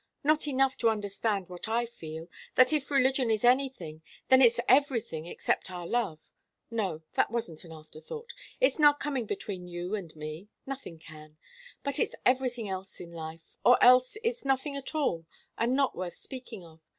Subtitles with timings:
[0.23, 5.27] "Not enough to understand what I feel that if religion is anything, then it's everything
[5.27, 6.27] except our love.
[6.71, 8.33] No that wasn't an afterthought.
[8.59, 10.49] It's not coming between you and me.
[10.65, 11.37] Nothing can.
[11.83, 16.15] But it's everything else in life, or else it's nothing at all and not worth
[16.17, 16.81] speaking of.